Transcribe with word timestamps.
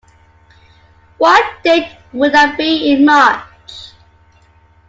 What 1.19 1.61
date 1.63 1.95
would 2.11 2.31
that 2.33 2.57
be 2.57 2.91
in 2.91 3.05
March? 3.05 3.91